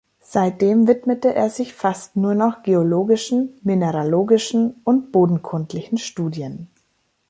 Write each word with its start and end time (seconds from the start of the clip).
Seitdem 0.23 0.87
widmete 0.87 1.35
er 1.35 1.51
sich 1.51 1.75
fast 1.75 2.15
nur 2.15 2.33
noch 2.33 2.63
geologischen, 2.63 3.59
mineralogischen 3.61 4.81
und 4.83 5.11
bodenkundlichen 5.11 5.99
Studien. 5.99 6.69